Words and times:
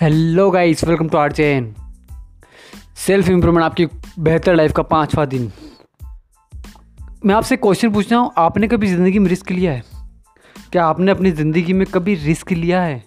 Hello 0.00 0.50
guys 0.50 0.84
welcome 0.84 1.08
to 1.08 1.18
our 1.18 1.32
channel 1.32 1.74
self 2.96 3.28
improvement 3.28 3.64
आपकी 3.64 3.86
बेहतर 4.18 4.54
life 4.54 4.72
का 4.72 4.82
पांचवा 4.82 5.24
दिन। 5.24 5.50
मैं 7.26 7.34
आपसे 7.34 7.56
क्वेश्चन 7.56 7.90
पूछ 7.90 8.12
रहा 8.12 8.20
हूँ, 8.20 8.30
आपने 8.38 8.68
कभी 8.68 8.86
ज़िंदगी 8.86 9.18
में 9.18 9.28
रिस्क 9.28 9.50
लिया 9.50 9.72
है? 9.72 9.82
क्या 10.72 10.84
आपने 10.84 11.12
अपनी 11.12 11.30
ज़िंदगी 11.30 11.72
में 11.72 11.86
कभी 11.86 12.14
रिस्क 12.14 12.52
लिया 12.52 12.82
है? 12.82 13.04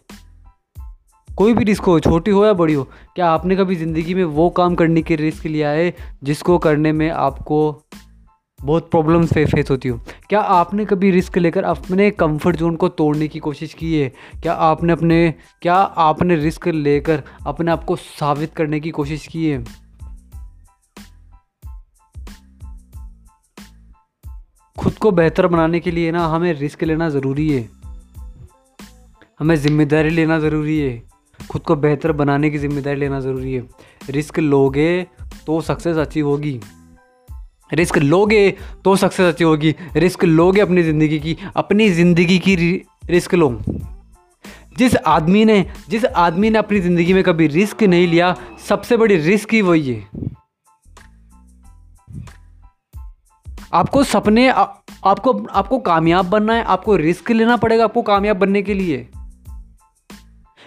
कोई 1.37 1.53
भी 1.53 1.63
रिस्क 1.63 1.83
हो, 1.83 1.99
छोटी 1.99 2.31
हो 2.31 2.45
या 2.45 2.53
बड़ी 2.53 2.73
हो, 2.73 2.83
क्या 3.15 3.29
आपने 3.29 3.55
कभी 3.55 3.75
ज़िंदगी 3.75 4.13
में 4.13 4.23
वो 4.23 4.49
काम 4.49 4.75
करने 4.75 5.01
के 5.01 5.15
रिस्क 5.15 5.45
लिया 5.45 5.69
है 5.69 5.93
जिसको 6.23 6.57
करने 6.57 6.91
में 6.91 7.09
आपको 7.09 7.83
बहुत 8.63 8.89
प्रॉब्लम्स 8.91 9.33
फे 9.33 9.45
फेस 9.45 9.69
होती 9.71 9.89
हो। 9.89 9.99
क्या 10.29 10.39
आपने 10.39 10.85
कभी 10.85 11.11
रिस्क 11.11 11.37
लेकर 11.37 11.63
अपने 11.63 12.09
कंफर्ट 12.11 12.55
जोन 12.55 12.75
को 12.75 12.89
तोड़ने 12.89 13.27
की 13.27 13.39
कोशिश 13.39 13.73
की 13.73 13.93
है? 13.95 14.11
क्या 14.41 14.53
आपने 14.53 14.93
अपने 14.93 15.33
क्या 15.61 15.75
आपने 15.75 16.35
रिस्क 16.35 16.67
लेकर 16.67 17.23
अपने 17.47 17.71
आप 17.71 17.83
को 17.83 17.95
साबित 17.95 18.53
करने 18.53 18.79
की 18.79 18.89
कोशिश 18.89 19.27
की 19.27 19.45
है? 19.45 19.63
खुद 24.77 24.93
को 24.93 25.11
बेहतर 25.11 25.47
बनाने 25.47 25.79
के 25.79 25.91
लिए 25.91 26.11
ना 26.11 26.25
हमें 26.27 26.53
रिस्क 26.53 26.83
लेना 26.83 27.09
ज़रूरी 27.09 27.49
है। 27.49 27.69
हमें 29.39 29.55
ज़िम्मेदारी 29.55 30.09
लेना 30.09 30.39
ज़रूरी 30.39 30.79
है। 30.79 31.01
खुद 31.39 31.61
को 31.61 31.75
बेहतर 31.75 32.11
बनाने 32.11 32.49
की 32.49 32.57
ज़िम्मेदारी 32.57 32.99
लेना 32.99 33.19
ज़रूरी 33.19 33.53
है। 33.53 33.67
रिस्क 34.09 34.39
लोगे 34.39 35.03
तो 35.47 35.61
सक्सेस 35.61 35.97
अचीव 35.97 36.27
होगी। 36.27 36.59
रिस्क 37.73 37.97
लोगे 37.97 38.49
तो 38.85 38.95
सक्सेस 38.95 39.25
अच्छी 39.25 39.43
होगी। 39.43 39.75
रिस्क 39.95 40.23
लोगे 40.23 40.61
अपनी 40.61 40.83
ज़िंदगी 40.83 41.19
की 41.19 41.37
अपनी 41.55 41.89
ज़िंदगी 41.89 42.39
की 42.39 42.55
रिस्क 43.09 43.33
लो। 43.35 43.49
जिस 44.77 44.95
आदमी 44.97 45.43
ने 45.45 45.65
जिस 45.89 46.05
आदमी 46.05 46.49
ने 46.49 46.59
अपनी 46.59 46.79
ज़िंदगी 46.79 47.13
में 47.13 47.23
कभी 47.23 47.47
रिस्क 47.47 47.83
नहीं 47.83 48.07
लिया 48.07 48.35
सबसे 48.67 48.97
बड़ी 48.97 49.15
रिस्क 49.17 49.53
ही 49.53 49.61
वही 49.61 49.93
है। 49.93 50.31
आपको 53.73 54.03
सपने 54.03 54.47
आ, 54.49 54.63
आपको 55.05 55.33
आपको 55.51 55.77
कामयाब 55.81 56.25
बनना 56.25 56.53
है 56.53 56.63
आपको 56.63 56.95
रिस्क 56.95 57.31
लेना 57.31 57.57
पड़ेगा 57.57 57.83
आपको 57.83 58.01
कामयाब 58.01 58.37
बनने 58.37 58.61
के 58.61 58.73
लिए। 58.73 59.07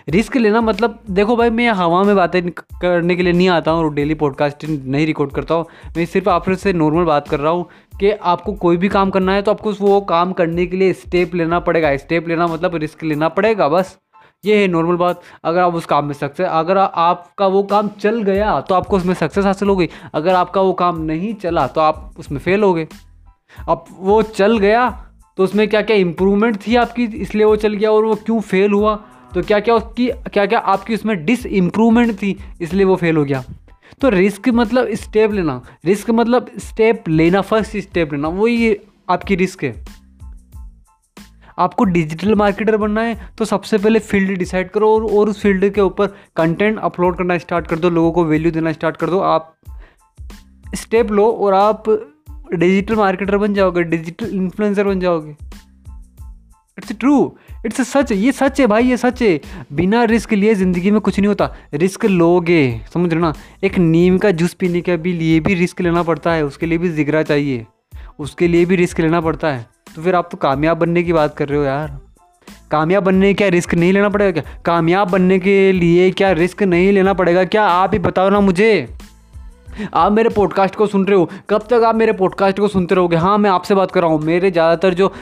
रिस्क 0.08 0.36
लेना 0.36 0.60
मतलब 0.60 0.98
देखो 1.10 1.34
भाई, 1.36 1.50
मैं 1.50 1.68
हवा 1.68 2.02
में 2.04 2.14
बातें 2.16 2.50
करने 2.50 3.14
के 3.16 3.22
लिए 3.22 3.32
नहीं 3.32 3.48
आता 3.48 3.70
हूँ 3.70 3.84
और 3.84 3.94
डेली 3.94 4.14
पॉडकास्ट 4.14 4.64
नहीं 4.64 5.06
रिकॉर्ड 5.06 5.32
करता 5.32 5.54
हूँ। 5.54 5.64
मैं 5.96 6.04
सिर्फ़ 6.06 6.28
आप 6.30 6.50
से 6.50 6.72
नॉर्मल 6.72 7.04
बात 7.04 7.28
कर 7.28 7.40
रहा 7.40 7.52
हूँ 7.52 7.64
कि 8.00 8.10
आपको 8.10 8.52
कोई 8.54 8.76
भी 8.76 8.88
काम 8.88 9.10
करना 9.10 9.32
है 9.32 9.42
तो 9.42 9.50
आपको 9.50 9.72
वो 9.72 10.00
काम 10.08 10.32
करने 10.32 10.66
के 10.66 10.76
लिए 10.76 10.92
स्टेप 10.92 11.34
लेना 11.34 11.58
पड़ेगा। 11.60 11.96
स्टेप 11.96 12.28
लेना 12.28 12.46
मतलब 12.46 12.74
रिस्क 12.76 13.02
लेना 13.04 13.28
पड़ेगा 13.30 13.68
बस। 13.68 13.96
ये 14.44 14.56
है 14.56 14.68
नॉर्मल 14.68 14.96
बात, 14.96 15.22
अगर 15.44 15.60
आप 15.60 15.74
उस 15.74 15.86
काम 15.86 16.04
में 16.04 16.14
सक्सेस, 16.14 16.46
अगर 16.46 16.78
आपका 16.78 17.46
वो 17.46 17.62
काम 17.64 17.88
चल 18.00 18.22
गया 18.22 18.60
तो 18.60 18.74
आपको 18.74 18.96
उसमें 18.96 19.14
सक्सेस 19.14 19.44
हासिल 19.44 19.68
हो 19.68 19.76
गई 19.76 19.88
अगर 20.14 20.34
आपका 20.34 20.60
वो 20.60 20.72
काम 20.74 21.00
नहीं 21.02 21.32
चला 21.36 21.66
तो 21.66 21.80
आप 21.80 22.14
उसमें 22.18 22.38
फेल 22.40 22.62
हो 22.62 22.72
गए। 22.74 22.86
अब 23.68 23.84
वो 23.98 24.20
चल 24.22 24.58
गया 24.58 24.88
तो 25.38 25.44
उसमें 25.44 25.66
क्या 25.68 25.82
क्या 25.82 25.96
इम्प्रूवमेंट 25.96 26.56
थी 26.66 26.76
आपकी, 26.76 27.04
इसलिए 27.04 27.44
वो 27.44 27.56
चल 27.56 27.74
गया 27.74 27.90
और 27.92 28.04
वो 28.04 28.14
क्यों 28.16 28.40
फेल 28.42 28.72
हुआ? 28.72 28.98
तो 29.34 29.42
क्या 29.42 29.58
क्या 29.60 29.74
उसकी 29.74 30.08
क्या 30.32 30.46
क्या 30.46 30.58
आपकी 30.58 30.94
उसमें 30.94 31.24
डिस 31.24 31.46
इम्प्रूवमेंट 31.46 32.12
थी 32.12 32.36
इसलिए 32.60 32.84
वो 32.84 32.96
फेल 32.96 33.16
हो 33.16 33.24
गया। 33.24 33.42
तो 34.00 34.08
रिस्क 34.08 34.48
मतलब 34.48 34.88
स्टेप 34.94 35.32
लेना। 35.32 35.60
रिस्क 35.84 36.10
मतलब 36.10 36.50
स्टेप 36.58 37.08
लेना 37.08 37.40
फ़र्स्ट 37.40 37.76
स्टेप 37.78 38.12
लेना 38.12 38.28
वही 38.30 38.76
आपकी 39.08 39.34
रिस्क 39.34 39.64
है। 39.64 39.74
आपको 41.58 41.84
डिजिटल 41.84 42.34
मार्केटर 42.34 42.76
बनना 42.76 43.00
है 43.00 43.30
तो 43.38 43.44
सबसे 43.44 43.78
पहले 43.78 43.98
फ़ील्ड 43.98 44.38
डिसाइड 44.38 44.70
करो 44.70 44.94
और, 44.94 45.04
और 45.04 45.28
उस 45.28 45.40
फ़ील्ड 45.42 45.68
के 45.68 45.80
ऊपर 45.80 46.06
कंटेंट 46.36 46.78
अपलोड 46.78 47.16
करना 47.16 47.38
स्टार्ट 47.38 47.66
कर 47.66 47.78
दो 47.78 47.90
लोगों 47.90 48.12
को 48.12 48.24
वैल्यू 48.24 48.52
देना 48.52 48.72
स्टार्ट 48.72 48.96
कर 48.96 49.10
दो। 49.10 49.20
आप 49.20 49.54
स्टेप 50.74 51.10
लो 51.10 51.30
और 51.30 51.54
आप 51.54 51.84
डिजिटल 52.54 52.96
मार्केटर 52.96 53.36
बन 53.36 53.54
जाओगे 53.54 53.82
डिजिटल 53.84 54.34
इन्फ्लुएंसर 54.34 54.84
बन 54.84 55.00
जाओगे। 55.00 55.36
इट्स 56.78 56.92
ट्रू 56.92 57.16
इट्स 57.66 57.80
सच 57.90 58.10
ये 58.12 58.32
सच 58.32 58.60
है 58.60 58.66
भाई, 58.66 58.84
ये 58.84 58.96
सच 58.96 59.22
है। 59.22 59.40
बिना 59.72 60.02
रिस्क 60.04 60.32
लिए 60.32 60.54
ज़िंदगी 60.54 60.90
में 60.90 61.00
कुछ 61.00 61.18
नहीं 61.18 61.28
होता। 61.28 61.50
रिस्क 61.74 62.04
लोगे, 62.04 62.80
समझ 62.94 63.12
रहे 63.12 63.20
ना? 63.20 63.32
एक 63.64 63.78
नीम 63.78 64.18
का 64.18 64.30
जूस 64.30 64.54
पीने 64.54 64.80
के 64.80 64.96
भी 64.96 65.12
लिए 65.12 65.38
भी 65.40 65.54
रिस्क 65.54 65.80
लेना 65.80 66.02
पड़ता 66.02 66.32
है। 66.32 66.44
उसके 66.44 66.66
लिए 66.66 66.78
भी 66.78 66.88
जिगरा 66.88 67.22
चाहिए। 67.22 67.64
उसके 68.18 68.48
लिए 68.48 68.64
भी 68.64 68.76
रिस्क 68.76 69.00
लेना 69.00 69.20
पड़ता 69.20 69.48
है। 69.48 69.66
तो 69.94 70.02
फिर 70.02 70.14
आप 70.14 70.28
तो 70.32 70.36
कामयाब 70.36 70.78
बनने 70.78 71.02
की 71.02 71.12
बात 71.12 71.36
कर 71.36 71.48
रहे 71.48 71.58
हो 71.58 71.64
यार। 71.64 71.98
कामयाब 72.70 73.04
बनने 73.04 73.32
क्या 73.34 73.48
रिस्क 73.48 73.74
नहीं 73.74 73.92
लेना 73.92 74.08
पड़ेगा 74.08 74.40
क्या? 74.40 74.60
कामयाब 74.64 75.10
बनने 75.10 75.38
के 75.38 75.72
लिए 75.72 76.10
क्या 76.10 76.32
रिस्क 76.32 76.62
नहीं 76.62 76.92
लेना 76.92 77.12
पड़ेगा 77.14 77.44
क्या? 77.44 77.64
आप 77.64 77.92
ही 77.92 77.98
बताओ 77.98 78.30
ना 78.30 78.40
मुझे। 78.40 78.88
आप 79.94 80.12
मेरे 80.12 80.28
पॉडकास्ट 80.28 80.74
को 80.74 80.86
सुन 80.86 81.04
रहे 81.06 81.18
हो। 81.18 81.28
कब 81.50 81.66
तक 81.70 81.82
आप 81.84 81.94
मेरे 81.94 82.12
पॉडकास्ट 82.12 82.60
को 82.60 82.68
सुनते 82.68 82.94
रहोगे? 82.94 83.16
हाँ 83.16 83.36
मैं 83.38 83.50
आपसे 83.50 83.74
बात 83.74 83.90
कर 83.90 84.00
रहा 84.00 84.10
हूँ। 84.10 84.20
मेरे 84.20 84.50
ज़्यादातर 84.50 84.94
जो 84.94 85.12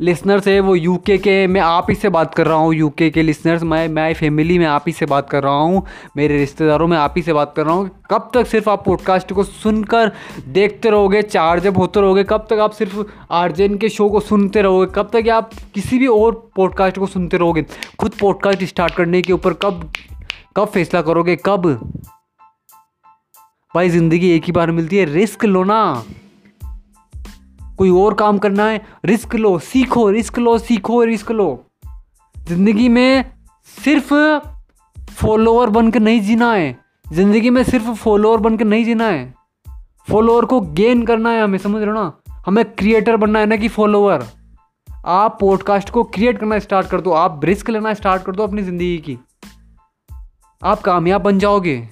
लिसनर्स 0.00 0.46
है, 0.48 0.58
वो 0.60 0.74
यूके 0.74 1.16
के, 1.18 1.46
मैं 1.46 1.60
आप 1.60 1.86
ही 1.90 1.94
से 1.94 2.08
बात 2.08 2.34
कर 2.34 2.46
रहा 2.46 2.56
हूँ 2.56 2.74
यूके 2.74 3.08
के 3.10 3.22
लिसनर्स 3.22 3.62
मैं 3.62 3.88
माई 3.88 4.14
फैमिली 4.14 4.58
में 4.58 4.66
आप 4.66 4.84
ही 4.86 4.92
से 4.92 5.06
बात 5.06 5.28
कर 5.30 5.42
रहा 5.42 5.52
हूँ, 5.52 5.84
मेरे 6.16 6.38
रिश्तेदारों, 6.38 6.86
में 6.88 6.96
आप 6.98 7.14
ही 7.16 7.22
से 7.22 7.32
बात 7.32 7.52
कर 7.56 7.66
रहा 7.66 7.74
हूँ। 7.74 7.90
कब 8.10 8.30
तक 8.34 8.46
सिर्फ़ 8.46 8.70
आप 8.70 8.84
पॉडकास्ट 8.84 9.32
को 9.32 9.42
सुनकर 9.44 10.12
देखते 10.48 10.90
रहोगे 10.90 11.22
चार्ज 11.22 11.66
अप 11.66 11.78
होते 11.78 12.00
रहोगे, 12.00 12.24
कब 12.24 12.46
तक 12.50 12.58
आप 12.58 12.72
सिर्फ़ 12.72 13.02
आरजेन 13.30 13.76
के 13.78 13.88
शो 13.88 14.08
को 14.08 14.20
सुनते 14.20 14.62
रहोगे, 14.62 14.86
कब 14.94 15.10
तक 15.12 15.28
आप 15.28 15.50
किसी 15.74 15.98
भी 15.98 16.06
और 16.06 16.32
पॉडकास्ट 16.56 16.98
को 16.98 17.06
सुनते 17.06 17.36
रहोगे, 17.36 17.64
खुद 17.98 18.14
पॉडकास्ट 18.20 18.64
स्टार्ट 18.64 18.94
करने 18.94 19.22
के 19.22 19.32
ऊपर 19.32 19.52
कब 19.52 19.92
कब 20.56 20.68
फैसला 20.68 21.02
करोगे, 21.02 21.36
कब? 21.46 21.66
भाई, 23.74 23.88
ज़िंदगी 23.88 24.30
एक 24.30 24.44
ही 24.44 24.52
बार 24.52 24.70
मिलती 24.70 24.96
है 24.96 25.04
रिस्क 25.04 25.44
लो 25.44 25.62
ना। 25.64 25.80
कोई 27.80 27.90
और 27.90 28.14
काम 28.14 28.38
करना 28.38 28.64
है, 28.64 28.86
रिस्क 29.04 29.34
लो, 29.34 29.58
सीखो, 29.58 30.10
रिस्क 30.10 30.38
लो, 30.38 30.58
सीखो, 30.58 31.04
रिस्क 31.04 31.30
लो। 31.30 31.66
ज़िंदगी 32.48 32.88
में 32.88 33.24
सिर्फ़ 33.84 34.14
फॉलोअर 35.12 35.70
बन 35.70 35.90
के 35.90 35.98
नहीं 35.98 36.20
जीना 36.20 36.52
है। 36.52 36.78
ज़िंदगी 37.12 37.50
में 37.50 37.62
सिर्फ़ 37.62 37.90
फॉलोअर 37.90 38.40
बन 38.40 38.56
के 38.56 38.64
नहीं 38.64 38.84
जीना 38.84 39.06
है। 39.06 39.34
फॉलोअर 40.10 40.44
को 40.44 40.60
गेन 40.60 41.06
करना 41.06 41.30
है 41.30 41.42
हमें, 41.42 41.58
समझ 41.58 41.82
रहे 41.82 41.86
हो 41.86 41.92
ना? 41.92 42.12
हमें 42.46 42.64
क्रिएटर 42.64 43.16
बनना 43.16 43.38
है 43.38 43.46
ना 43.46 43.56
कि 43.56 43.68
फॉलोअर। 43.68 44.24
आप 45.06 45.38
पॉडकास्ट 45.40 45.90
को 45.90 46.04
क्रिएट 46.04 46.38
करना 46.38 46.58
स्टार्ट 46.58 46.86
कर 46.86 47.00
दो, 47.00 47.10
आप 47.10 47.40
रिस्क 47.44 47.70
लेना 47.70 47.94
स्टार्ट 47.94 48.22
कर 48.22 48.32
दो 48.32 48.42
अपनी 48.42 48.62
ज़िंदगी 48.62 48.98
की। 48.98 49.18
आप 50.62 50.80
कामयाब 50.80 51.20
बन 51.20 51.38
जाओगे। 51.38 51.88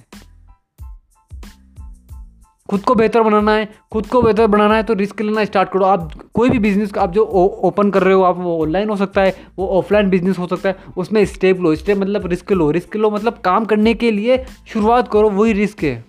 खुद 2.69 2.81
को 2.81 2.95
बेहतर 2.95 3.21
बनाना 3.21 3.51
है, 3.51 3.67
खुद 3.91 4.05
को 4.05 4.21
बेहतर 4.21 4.47
बनाना 4.47 4.75
है 4.75 4.83
तो 4.83 4.93
रिस्क 4.93 5.21
लेना 5.21 5.45
स्टार्ट 5.45 5.69
करो। 5.69 5.85
आप 5.85 6.11
कोई 6.33 6.49
भी 6.49 6.59
बिज़नेस 6.59 6.91
आप 6.97 7.11
जो 7.11 7.23
ओपन 7.63 7.89
कर 7.91 8.03
रहे 8.03 8.13
हो, 8.13 8.23
आप 8.23 8.37
वो 8.39 8.59
ऑनलाइन 8.61 8.89
हो 8.89 8.95
सकता 8.95 9.21
है, 9.21 9.35
वो 9.57 9.67
ऑफलाइन 9.77 10.09
बिज़नेस 10.09 10.39
हो 10.39 10.47
सकता 10.47 10.69
है, 10.69 10.75
उसमें 10.97 11.23
स्टेप 11.25 11.59
लो 11.59 11.75
स्टेप 11.75 11.97
मतलब 11.97 12.27
रिस्क 12.27 12.51
लो 12.51 12.69
रिस्क 12.71 12.95
लो 12.95 13.09
मतलब 13.11 13.37
काम 13.45 13.65
करने 13.65 13.93
के 13.93 14.11
लिए 14.11 14.43
शुरुआत 14.67 15.07
करो, 15.07 15.29
वही 15.29 15.53
रिस्क 15.53 15.83
है। 15.83 16.03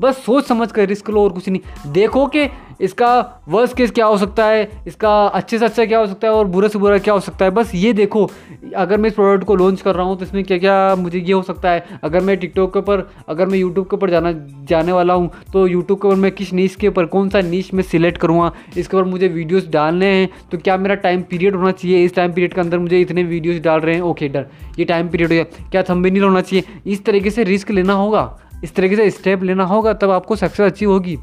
बस 0.00 0.24
सोच 0.24 0.46
समझ 0.46 0.70
कर 0.72 0.86
रिस्क 0.88 1.10
लो 1.10 1.24
और 1.24 1.32
कुछ 1.32 1.48
नहीं। 1.48 1.92
देखो 1.92 2.26
कि 2.26 2.48
इसका 2.80 3.42
वर्स 3.48 3.72
केस 3.74 3.90
क्या 3.90 4.06
हो 4.06 4.16
सकता 4.18 4.44
है, 4.46 4.68
इसका 4.86 5.10
अच्छे 5.26 5.58
से 5.58 5.64
अच्छा 5.64 5.84
क्या 5.84 5.98
हो 5.98 6.06
सकता 6.06 6.26
है 6.26 6.32
और 6.32 6.46
बुरे 6.46 6.68
से 6.68 6.78
बुरा 6.78 6.98
क्या 6.98 7.14
हो 7.14 7.20
सकता 7.20 7.44
है। 7.44 7.50
बस 7.50 7.70
ये 7.74 7.92
देखो, 7.92 8.28
अगर 8.76 8.98
मैं 8.98 9.08
इस 9.08 9.14
प्रोडक्ट 9.14 9.46
को 9.46 9.54
लॉन्च 9.56 9.80
कर 9.80 9.94
रहा 9.94 10.06
हूँ 10.06 10.16
तो 10.18 10.24
इसमें 10.24 10.42
क्या 10.44 10.58
क्या 10.58 10.94
मुझे 10.96 11.18
ये 11.18 11.32
हो 11.32 11.42
सकता 11.42 11.70
है। 11.70 11.98
अगर 12.04 12.20
मैं 12.20 12.36
टिकटॉक 12.36 12.72
के 12.72 12.78
ऊपर, 12.78 13.06
अगर 13.28 13.46
मैं 13.46 13.58
यूट्यूब 13.58 13.86
के 13.86 13.96
ऊपर 13.96 14.10
जाना, 14.10 14.32
जाने 14.68 14.92
वाला 14.92 15.14
हूँ 15.14 15.30
तो 15.52 15.66
यूट्यूब 15.66 16.00
के 16.00 16.08
ऊपर 16.08 16.16
मैं 16.16 16.32
किस 16.32 16.52
नीच 16.52 16.74
के 16.74 16.88
ऊपर, 16.88 17.06
कौन 17.06 17.28
सा 17.28 17.40
नीच 17.42 17.72
में 17.74 17.82
सिलेक्ट 17.84 18.18
करूँगा, 18.18 18.52
इसके 18.76 18.96
ऊपर 18.96 19.04
मुझे 19.06 19.28
वीडियोज़ 19.28 19.68
डालने 19.70 20.06
हैं 20.08 20.28
तो 20.50 20.58
क्या 20.58 20.76
मेरा 20.76 20.94
टाइम 20.96 21.22
पीरियड 21.30 21.54
होना 21.54 21.70
चाहिए? 21.72 22.04
इस 22.04 22.14
टाइम 22.14 22.32
पीरियड 22.32 22.54
के 22.54 22.60
अंदर 22.60 22.78
मुझे 22.78 23.00
इतने 23.00 23.22
वीडियोज़ 23.24 23.62
डाल 23.62 23.80
रहे 23.80 23.94
हैं? 23.94 24.02
ओके 24.02 24.28
डर 24.28 24.46
ये 24.78 24.84
टाइम 24.84 25.08
पीरियड 25.08 25.30
हो 25.30 25.34
गया। 25.34 25.70
क्या 25.70 25.82
थम्बे 25.82 26.10
नहीं 26.10 26.22
होना 26.22 26.40
चाहिए? 26.40 26.64
इस 26.86 27.04
तरीके 27.04 27.30
से 27.30 27.44
रिस्क 27.44 27.70
लेना 27.70 27.92
होगा। 27.94 28.32
इस 28.64 28.74
तरीके 28.74 28.96
से 28.96 29.10
स्टेप 29.10 29.42
लेना 29.42 29.64
होगा, 29.64 29.92
तब 29.92 30.10
आपको 30.10 30.36
सक्सेस 30.36 30.72
अच्छी 30.72 30.84
होगी। 30.84 31.18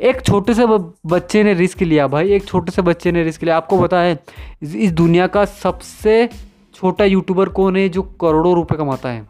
एक 0.00 0.22
छोटे 0.26 0.54
से 0.54 0.66
बच्चे 1.06 1.42
ने 1.42 1.54
रिस्क 1.54 1.82
लिया 1.82 2.06
भाई, 2.06 2.30
एक 2.30 2.44
छोटे 2.44 2.72
से 2.72 2.82
बच्चे 2.82 3.12
ने 3.12 3.22
रिस्क 3.22 3.42
लिया। 3.42 3.56
आपको 3.56 3.82
पता 3.82 4.00
है, 4.00 4.24
इस 4.62 4.92
दुनिया 4.92 5.26
का 5.26 5.44
सबसे 5.44 6.28
छोटा 6.74 7.04
यूट्यूबर 7.04 7.48
कौन 7.48 7.76
है, 7.76 7.88
जो 7.88 8.02
करोड़ों 8.02 8.54
रुपए 8.54 8.76
कमाता 8.76 9.08
है? 9.08 9.28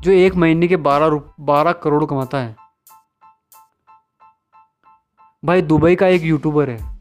जो 0.00 0.12
एक 0.12 0.34
महीने 0.34 0.68
के 0.68 0.76
बारह 0.76 1.22
बारह 1.40 1.72
करोड़ 1.72 2.04
कमाता 2.04 2.38
है। 2.38 2.56
भाई 5.44 5.62
दुबई 5.62 5.96
का 5.96 6.06
एक 6.06 6.22
यूट्यूबर 6.22 6.70
है। 6.70 6.95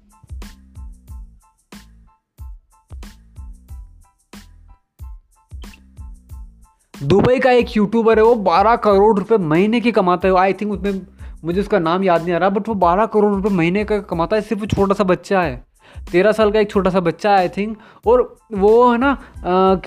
दुबई 7.04 7.40
का 7.40 7.52
एक 7.52 7.76
यूट्यूबर 7.78 8.18
है, 8.18 8.24
वो 8.24 8.36
बारह 8.36 8.76
करोड़ 8.78 9.18
रुपए 9.18 9.38
महीने 9.38 9.80
की 9.82 9.92
कमाता 9.92 10.28
है। 10.28 10.38
आई 10.38 10.54
थिंक 10.54 10.72
उसमें 10.72 11.02
मुझे 11.44 11.60
उसका 11.62 11.80
नाम 11.80 12.04
याद 12.04 12.24
नहीं 12.24 12.34
आ 12.34 12.38
रहा 12.38 12.50
बट 12.50 12.68
वो 12.70 12.74
बारह 12.76 13.06
करोड़ 13.06 13.34
रुपए 13.34 13.50
महीने 13.50 13.84
का 13.86 14.00
कमाता 14.02 14.36
है, 14.36 14.42
सिर्फ़ 14.42 14.66
छोटा 14.66 14.94
सा 14.94 15.04
बच्चा 15.04 15.42
है। 15.42 15.64
तेरह 16.12 16.32
साल 16.32 16.52
का 16.52 16.60
एक 16.60 16.70
छोटा 16.72 16.90
सा 16.90 17.00
बच्चा 17.00 17.36
आई 17.36 17.50
थिंक 17.50 17.78
और 18.06 18.38
वो 18.54 18.92
है 18.92 18.98
ना 18.98 19.82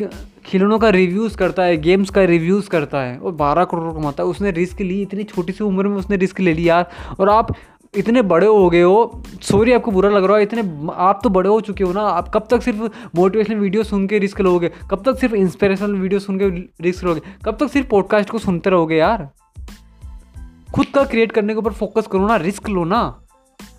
खिलौनों 0.47 0.79
का 0.79 0.89
रिव्यूज़ 0.91 1.37
करता 1.37 1.63
है 1.63 1.77
गेम्स 1.77 2.11
का 2.11 2.23
रिव्यूज़ 2.25 2.69
करता 2.69 3.01
है, 3.01 3.17
और 3.19 3.33
बारह 3.35 3.65
करोड़ 3.65 3.93
कमाता 3.95 4.23
है। 4.23 4.29
उसने 4.29 4.51
रिस्क 4.51 4.81
ली, 4.81 5.01
इतनी 5.03 5.25
छोटी 5.25 5.53
सी 5.53 5.65
उम्र 5.65 5.89
में 5.89 5.97
उसने 5.97 6.17
रिस्क 6.17 6.41
ले 6.41 6.53
लिया। 6.53 6.85
और 7.21 7.29
आप 7.29 7.55
इतने 7.95 8.23
बड़े 8.23 8.47
हो 8.47 8.69
गए 8.71 8.81
हो 8.83 9.23
सॉरी 9.43 9.73
आपको 9.73 9.91
बुरा 9.91 10.09
लग 10.11 10.25
रहा 10.25 10.37
है, 10.37 10.43
इतने 10.43 10.63
आप 10.95 11.21
तो 11.23 11.31
बड़े 11.31 11.49
हो 11.49 11.61
चुके 11.61 11.85
हो 11.85 11.93
ना, 11.93 12.01
आप 12.01 12.29
कब 12.35 12.47
तक 12.51 12.63
सिर्फ़ 12.63 12.83
मोटिवेशनल 13.17 13.57
वीडियो 13.57 13.83
सुन 13.85 14.07
के 14.07 14.19
रिस्क 14.19 14.41
लोगे, 14.41 14.71
कब 14.91 15.03
तक 15.07 15.19
सिर्फ़ 15.19 15.35
इंस्पिरेशनल 15.35 15.95
वीडियो 15.95 16.21
सुन 16.21 16.39
के 16.39 16.49
रिस्क 16.83 17.05
लोगे, 17.05 17.21
कब 17.45 17.57
तक 17.61 17.71
सिर्फ़ 17.71 17.89
पॉडकास्ट 17.89 18.31
को 18.31 18.39
सुनते 18.39 18.71
रहोगे 18.71 18.97
यार? 18.97 19.29
खुद 20.69 20.87
का 20.87 21.05
क्रिएट 21.05 21.33
करने 21.33 21.53
के 21.53 21.59
ऊपर 21.59 21.73
फोकस 21.73 22.07
करो 22.07 22.27
ना 22.27 22.37
रिस्क 22.37 22.69
लो 22.69 22.85
ना, 22.85 23.01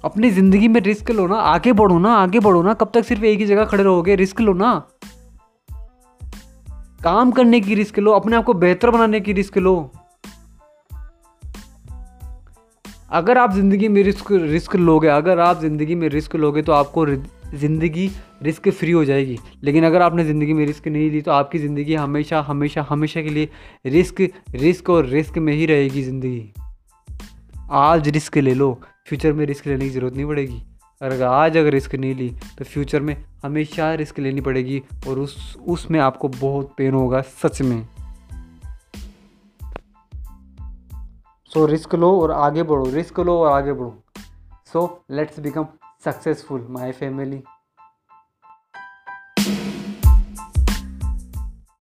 अपनी 0.05 0.29
ज़िंदगी 0.31 0.67
में 0.67 0.81
रिस्क 0.81 1.11
लो 1.11 1.27
ना, 1.27 1.35
आगे 1.35 1.73
बढ़ो 1.73 1.99
ना, 1.99 2.15
आगे 2.15 2.39
बढ़ो 2.39 2.61
ना, 2.63 2.73
कब 2.73 2.91
तक 2.93 3.05
सिर्फ़ 3.05 3.25
एक 3.25 3.39
ही 3.39 3.45
जगह 3.45 3.65
खड़े 3.65 3.83
रहोगे 3.83 4.15
रिस्क 4.15 4.41
लो 4.41 4.53
ना। 4.53 4.73
काम 7.01 7.31
करने 7.31 7.59
की 7.61 7.75
रिस्क 7.75 7.99
लो, 7.99 8.11
अपने 8.11 8.35
आप 8.35 8.43
को 8.43 8.53
बेहतर 8.55 8.89
बनाने 8.89 9.19
की 9.19 9.33
रिस्क 9.33 9.57
लो। 9.57 9.91
अगर 13.11 13.37
आप 13.37 13.53
ज़िंदगी 13.53 13.87
में 13.87 14.01
रिस्क 14.03 14.31
रिस्क 14.31 14.75
लोगे, 14.75 15.07
अगर 15.07 15.39
आप 15.39 15.61
ज़िंदगी 15.61 15.95
में 15.95 16.07
रिस्क 16.09 16.35
लोगे 16.35 16.61
तो 16.61 16.71
आपको 16.71 17.05
ज़िंदगी 17.05 18.09
रिस्क 18.43 18.69
फ्री 18.69 18.91
हो 18.91 19.03
जाएगी। 19.05 19.37
लेकिन 19.63 19.85
अगर 19.85 20.01
आपने 20.01 20.23
ज़िंदगी 20.25 20.53
में 20.53 20.65
रिस्क 20.65 20.87
नहीं 20.87 21.09
ली 21.11 21.21
तो 21.21 21.31
आपकी 21.31 21.59
ज़िंदगी 21.59 21.95
हमेशा 21.95 22.41
हमेशा 22.41 22.85
हमेशा 22.89 23.21
के 23.21 23.29
लिए 23.29 23.49
रिस्क 23.85 24.21
रिस्क 24.55 24.89
और 24.89 25.05
रिस्क 25.07 25.37
में 25.37 25.53
ही 25.53 25.65
रहेगी 25.65 26.03
ज़िंदगी। 26.03 26.51
आज 27.71 28.09
रिस्क 28.09 28.37
ले 28.37 28.53
लो, 28.53 28.71
फ्यूचर 29.07 29.33
में 29.33 29.45
रिस्क 29.45 29.67
लेने 29.67 29.85
की 29.85 29.89
ज़रूरत 29.89 30.15
नहीं 30.15 30.25
पड़ेगी। 30.25 30.61
अगर 31.01 31.23
आज 31.23 31.57
अगर 31.57 31.71
रिस्क 31.71 31.95
नहीं 31.95 32.15
ली 32.15 32.29
तो 32.57 32.65
फ्यूचर 32.65 33.01
में 33.01 33.15
हमेशा 33.43 33.93
रिस्क 33.95 34.19
लेनी 34.19 34.41
पड़ेगी 34.41 34.81
और 35.07 35.19
उस, 35.19 35.57
उसमें 35.59 35.99
आपको 35.99 36.27
बहुत 36.29 36.73
पेन 36.77 36.93
होगा, 36.93 37.21
सच 37.21 37.61
में। 37.61 37.87
सो 41.53 41.65
रिस्क 41.65 41.95
लो 41.95 42.09
और 42.21 42.31
आगे 42.31 42.63
बढ़ो 42.63 42.89
रिस्क 42.89 43.19
लो 43.19 43.37
और 43.39 43.51
आगे 43.51 43.73
बढ़ो. 43.73 43.93
So 44.73 45.03
let's 45.11 45.39
become 45.39 45.67
successful 46.05 46.67
my 46.69 46.91
family 46.91 47.41